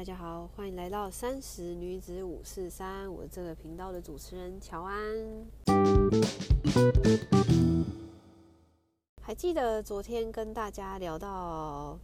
[0.00, 4.96] 大家好，欢迎来到三十女子五四三，我这个频道的主持人乔安。
[9.20, 11.98] 还记得昨天跟大家聊到，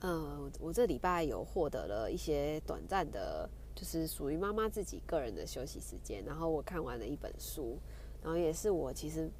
[0.00, 7.78] 呃，我这礼拜有获得了一些短暂的，就是属于妈妈自己个人的休息时间，然后我看完了一本书，
[8.22, 9.30] 然后也是我其实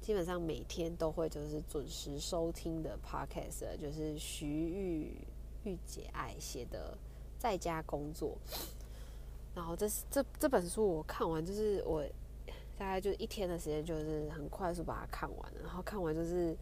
[0.00, 5.26] 基本上每天都会就是准时收听的 podcast，就是徐玉。
[5.68, 6.96] 御姐爱写的
[7.38, 8.38] 在家工作，
[9.54, 12.02] 然后这是这这本书我看完，就是我
[12.78, 15.60] 大概就一天的时间，就是很快速把它看完了。
[15.62, 16.56] 然后看完就是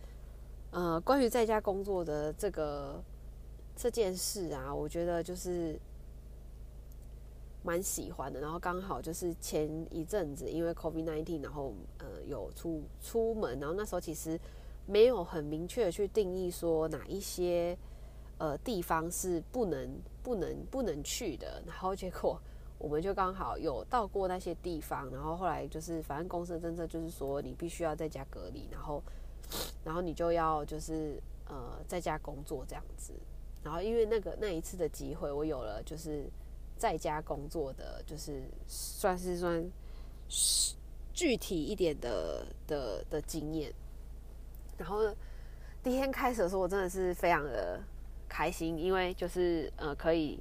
[0.72, 3.00] 呃，关于在家工作的这个
[3.76, 5.78] 这件事啊，我觉得就是
[7.62, 8.40] 蛮喜欢的。
[8.40, 14.38] 然后刚好就是前一阵子因为 COVID nineteen，然后呃有出出门，然后那时候其实
[14.84, 17.78] 没有很明确的去定义说哪一些。
[18.38, 21.62] 呃，地方是不能、不能、不能去的。
[21.66, 22.38] 然后结果
[22.78, 25.10] 我们就刚好有到过那些地方。
[25.10, 29.02] 然后后来就是，反正公司的政策就是说，你必须要在家隔离，然后，
[29.82, 33.14] 然后你就要就是呃在家工作这样子。
[33.64, 36.26] 然后因为那个那一次的机会，我有了就是
[36.76, 39.66] 在家工作的，就是算是算
[41.14, 43.72] 具体一点的的的经验。
[44.76, 45.00] 然后
[45.82, 47.80] 第一天开始的时候，我真的是非常的。
[48.36, 50.38] 开心，因为就是呃，可以，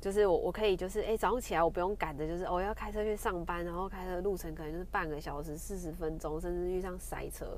[0.00, 7.56] 就是我我可以就是哎，早上起来我不用赶着，就是我要开车去上班，然后开车路程可能就是半个小时、四十分钟，甚至遇上塞车，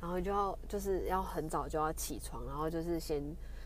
[0.00, 3.22] 然后就要就是要很早就要起床，然后就是先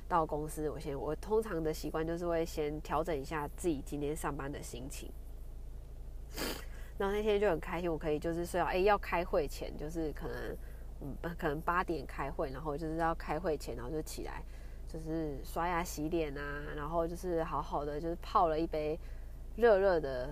[0.07, 0.69] 到公司。
[0.69, 5.11] 我先我通常的习惯就是会先调整一下自己今天上班的心情，
[6.99, 10.55] 然后那天就很开心，我可以就是睡到哎要开会前，就是可能。
[11.05, 14.41] 嗯，可能八点开会，然后就是要开会前，然后就起来，
[14.87, 18.97] 就是刷牙洗脸啊，然后就是好好的，就是泡了一杯
[19.57, 20.31] 热热的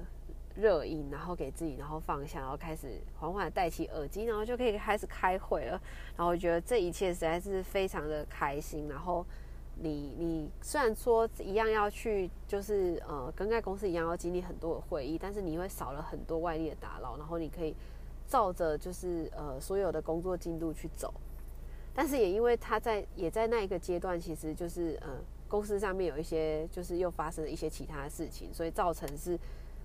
[0.54, 5.72] 热饮，然后给自己，然后放下，然后开始缓缓戴起耳机，然后就可以开始开会了。
[6.16, 8.88] 然后我觉得这一切实在是非常的开心。
[8.88, 9.26] 然后
[9.74, 17.74] 你你虽然说一样要去，就是呃跟在公司一样要经历很多的会议，但是你会少了很多外力的打扰，然后你可以。
[18.30, 21.12] 照着就是呃所有的工作进度去走，
[21.92, 25.08] 但是也因为他在也在那一个阶段，其实就是呃
[25.48, 29.36] 公司上面有一些就是又发生了一些其他的事情，所以造成是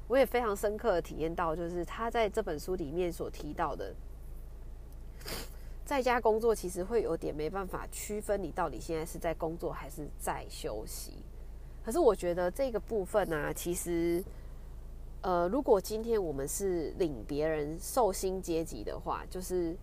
[0.08, 3.96] 我也非常深刻的体验到，就是他在这本书里面所提到的，
[5.84, 11.14] 在家工作其实会有点没办法区分你到底现在是在工作还是在休息，
[11.84, 14.24] 可是我觉得这个部分呢，其实。
[15.26, 19.76] 呃，如果今天我们是领别人寿星阶级的话，就是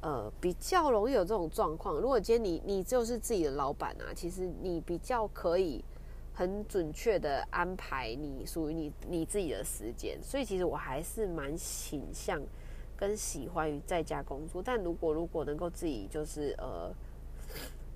[0.00, 2.00] 呃比较容易有这种状况。
[2.00, 5.84] 如果今天你你就是自己的老板啊，其实你比较可以
[6.34, 10.18] 很准确的安排你属于你你自己的时间。
[10.20, 12.42] 所以其实我还是蛮倾向
[12.96, 14.60] 跟喜欢于在家工作。
[14.60, 16.92] 但如果如果能够自己就是呃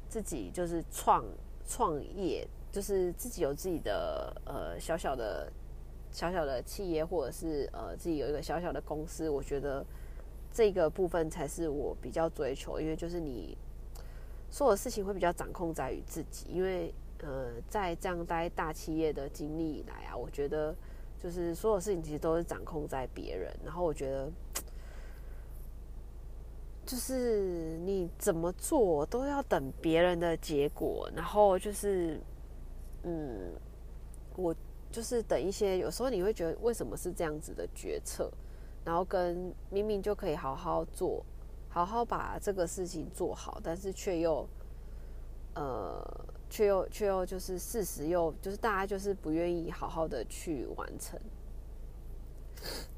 [0.08, 1.24] 自己就是创
[1.66, 5.52] 创业，就是自己有自己的呃小小的。
[6.12, 9.82] 小小的企业，或者是呃自己有一个小小的公司，我觉得
[10.52, 13.56] 这个部分才是我比较追求，因为就是你
[14.50, 16.92] 所有事情会比较掌控在于自己，因为
[17.22, 20.76] 呃在这样待大企业的经历以来啊，我觉得
[21.18, 24.30] 就是所有事情其实都是掌控在别人，然后我觉得
[26.84, 32.20] 就是你怎么做都要等别人的结果，然后就是
[33.04, 33.54] 嗯
[34.36, 34.54] 我。
[34.92, 38.30] 就是等一些，有时候你会觉得为什么是这样子的决策，
[38.84, 41.24] 然后跟明明就可以好好做，
[41.70, 44.46] 好好把这个事情做好，但是却又，
[45.54, 46.00] 呃，
[46.50, 51.18] 却又却又就是事实又就是大家就是不愿意好好的去完成，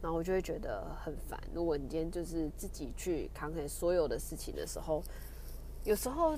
[0.02, 1.40] 然后我就会觉得很烦。
[1.54, 5.00] 如果你今天就是自己去扛起所有的事情的时候，
[5.84, 6.36] 有时候。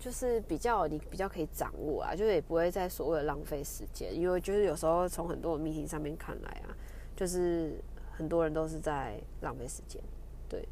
[0.00, 6.72] 就是比较你比较可以掌握啊，就是也不会在所谓的浪费时间，因为就是有时候从很多的 meeting 上面看来啊，
[7.14, 7.74] 就是
[8.10, 10.02] 很多人都是在浪费时间，
[10.48, 10.66] 对，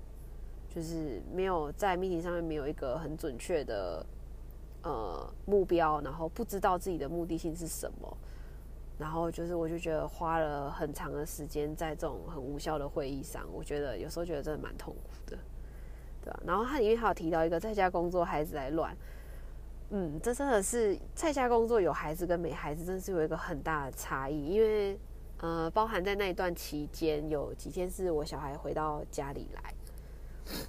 [0.75, 4.03] 就是没有在 meeting 上面没有一个很准确的
[4.83, 8.17] 呃目标，然后不知道自己的目的性是什么，
[8.99, 15.37] 然后就是我就觉得花了很长的时间在这种很无效的会议上，我觉得有时候觉得真的蛮痛苦的，
[16.25, 16.41] 对吧？
[16.47, 18.97] 然后它里面还有提到一个在家工作孩子来乱。
[19.91, 24.49] 嗯，这真的是在家工作有孩子跟没孩子，真是有一个很大的差异。
[24.49, 24.99] 因为
[25.39, 29.73] 呃，包含在那一段期间，有几天是我小孩回到家里来，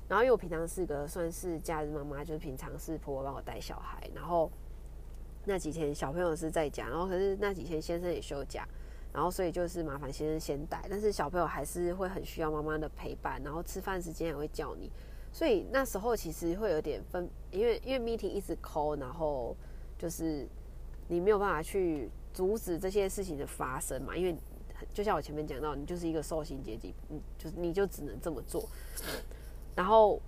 [0.08, 4.50] 然后因为我平常是个算是假日妈妈，就是平常是婆婆帮我带小孩，然后
[5.44, 8.66] 那几天小朋友是在家，然后可是那几天先生也休假，
[9.12, 14.92] 然后所以就是麻烦先生先带，但是小朋友还是会很需要妈妈的陪伴，然后吃饭时间也会叫你，
[15.32, 19.56] 所以那时候其实会有点分，因为因为 meeting 一直 call，然后
[19.98, 20.48] 就是
[21.08, 24.36] 你没有办法去阻止这些事情的发生嘛，因为
[24.94, 28.68] 就像我前面讲到，你就是一个受薪阶级，嗯，就是你就只能这么做，
[29.76, 30.20] 然后。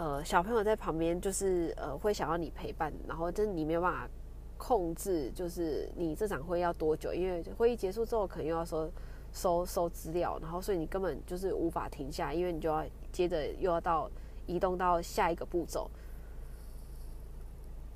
[0.00, 4.08] 呃，小朋友在旁边就是呃，会想要你陪伴，然后就是你没有办法
[4.56, 7.12] 控制，就是你这场会要多久？
[7.12, 8.88] 因为会议结束之后，可能又要收
[9.32, 14.10] 收收资料，然后所以你根本就是无法停下，因为你就要接着又要到
[14.46, 15.90] 移动到下一个步骤，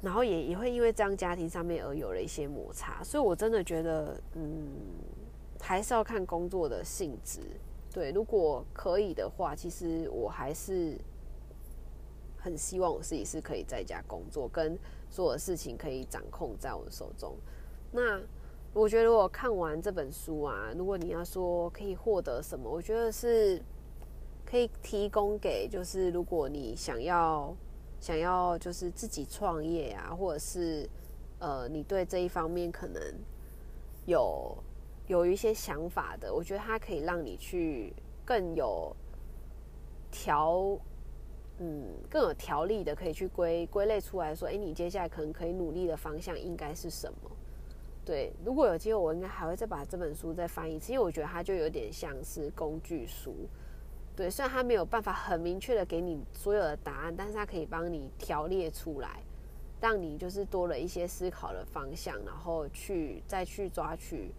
[0.01, 4.69] 然后也也会因为这样家庭上面而有了一些摩擦，所以我真的觉得，嗯，
[5.61, 7.41] 还是要看工作的性质。
[7.93, 10.99] 对，如果可以的话，其实我还是。
[12.45, 14.77] 很希望我自己是可以在家工作，跟
[15.09, 17.37] 做的事情可以掌控在我的手中。
[17.93, 18.21] 那
[18.75, 23.63] 我觉得如果看完这本书啊，如果你要说可以获得什么，我觉得是
[24.53, 27.57] 可以提供给，就是如果你想要
[27.99, 30.87] 想要就是自己创业啊，或者是
[31.39, 33.03] 呃你对这一方面可能
[34.05, 34.55] 有
[35.07, 37.95] 有一些想法的，我觉得它可以让你去
[38.27, 38.95] 更有
[40.11, 40.79] 条。
[41.59, 47.31] 嗯，更有条理的可以去归归类出来说，哎，你接下来可能可以努力的方向应该是什么？
[48.05, 53.35] 对，如果有机会，我应该还会再把这本书再翻一次，因为我觉得它就有点像是工具书。
[54.15, 59.23] 对，虽然他没有办法很明确的给你所有的答案，但是他可以帮你条列出来，
[59.81, 64.35] 让你就是多了一些思考的方向，然后去再去抓取，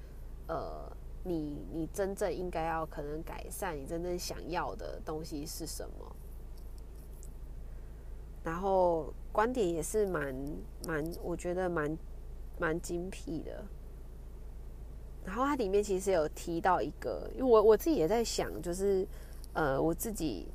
[0.48, 0.92] 呃，
[1.24, 6.16] 你你真正应该要可能改善，你真正想要的东西是什么？
[8.44, 10.36] 然后观点也是蛮
[10.86, 11.98] 蛮，我觉得蛮
[12.60, 13.64] 蛮精辟的。
[15.26, 19.08] 然后它里面其实有提到一个，因为我我自己也在想，就是
[19.54, 20.48] 呃，我自己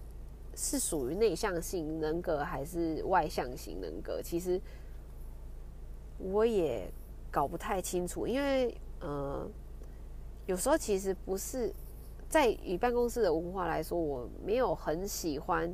[0.55, 4.21] 是属于内向型人格还是外向型人格？
[4.23, 4.61] 其实
[6.19, 6.91] 我也
[7.31, 9.49] 搞不太清楚，因为呃，
[10.47, 11.73] 有时候其实不是
[12.29, 15.73] 在以办公室的文化来说，我没有很喜欢。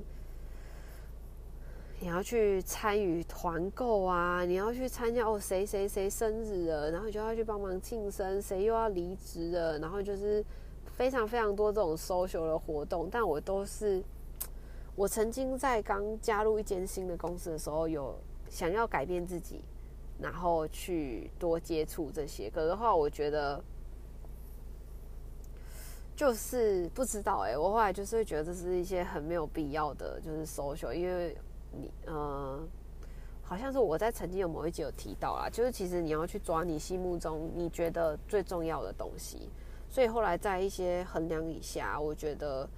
[2.01, 4.45] 你要去参与团购啊！
[4.45, 10.45] 你要去参加哦，谁谁谁生日了，然后就要去帮忙庆生，谁又要离职了，然后就是
[10.97, 13.09] 非常非常多这种 social 的活动。
[13.11, 14.03] 但我都是，
[14.97, 18.17] 我曾经在刚加入一间新的公司的时候，有
[18.49, 19.61] 想要改变自己，
[20.21, 22.51] 然后去多接触这些。
[22.51, 23.63] 可是的话，我觉得
[26.17, 31.37] 就是不知道哎，我后来就是会觉得这是一些很没有必要的，就是 social，因为。
[31.77, 32.61] 你呃，
[33.43, 39.51] 好像是我在曾经有某一集有提到啦，就是其实你要去抓你心目中你觉得最重要的东西，
[39.95, 42.69] 所以后来在一些衡量以下，我觉得，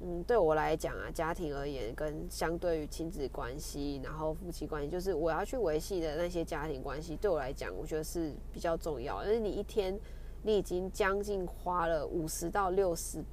[0.00, 9.24] 嗯，对我来讲啊，家庭而言，跟相对于亲子关系，然后夫妻关系，就是我要去维系的那些家庭关系，对我来讲，我觉得是比较重要。
[9.24, 9.98] 因为你一天
[10.42, 13.24] 你已经将近花了五十到六十，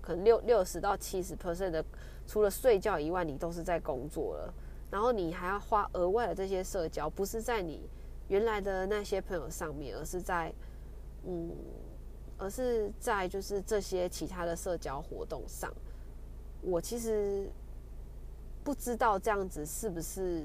[0.00, 1.84] 可能六六十到七十 percent 的。
[2.26, 4.54] 除了睡觉以外，你都是在工作了，
[4.90, 7.86] 然后你还要花额外的这些社交，不是在你
[8.28, 10.50] 原来的那些朋友上面，而是在，
[11.26, 11.50] 嗯，
[12.38, 15.72] 而是在就是这些其他的社交活动上。
[16.62, 17.48] 我其实
[18.62, 20.42] 不知道这样子是不是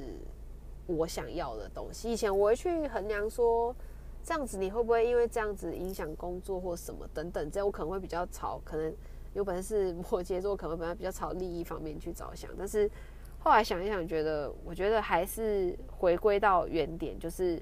[0.88, 2.12] 我想要的东西。
[2.12, 3.76] 以前我会去衡量说，
[4.24, 8.94] 这样子你会不会因为这样子影响工作或什么等等，这样我可能会比较吵，可能。
[9.36, 12.90] 有本事摩羯座可能本来比较朝利益方面去着想，但是
[13.38, 17.62] 后来想一想，觉得我觉得还是回归到原点，就是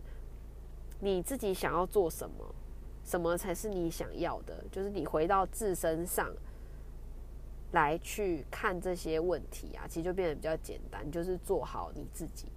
[1.01, 2.55] 你自己想要做什么，
[3.07, 6.29] 什么才是你想要的，就是你回到自身上
[7.71, 12.47] 来去看这些问题啊，其实就变得比较简单，就是做好你自己。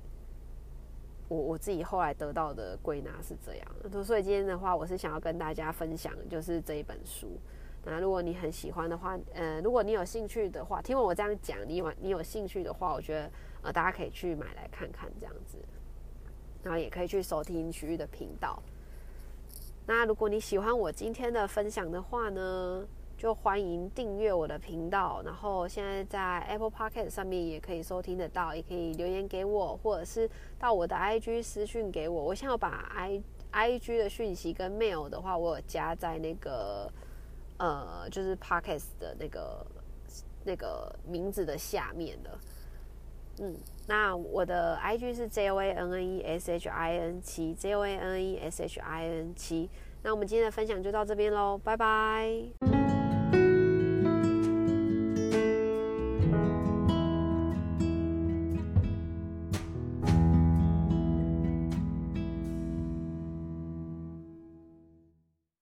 [1.28, 7.38] 我我自己后来得到的归纳是这样，所以今天的话，我是想要跟大家分享，就是这一本书。
[7.84, 13.30] 那如果你很喜欢的话，呃，如果你有兴趣的话，听完我这样讲，你有你有兴趣的话，我觉得
[13.62, 15.56] 呃，大家可以去买来看看这样子，
[16.64, 18.60] 然后也可以去收听徐玉的频道。
[19.92, 22.86] 那如果你喜欢我今天的分享的话呢，
[23.18, 25.20] 就欢迎订阅我的频道。
[25.24, 30.30] 然后现在在 Apple Podcast 上面也可以收听得到，也可以留言给我，或者是
[30.60, 32.22] 到我的 IG 私讯给我。
[32.22, 33.20] 我现在把 I
[33.52, 36.88] IG 的讯息跟 Mail 的话，我有加在那个。
[37.58, 39.66] 呃，就是 Podcast 的那个
[40.44, 42.38] 那个名字的下面的，
[43.40, 43.54] 嗯，
[43.90, 47.84] 那我的 IG 是 J O A N N E S H I N 七 J O
[47.84, 49.68] A N N E S H I N 七。
[50.04, 52.99] 那我们今天的分享就到这边喽，拜拜。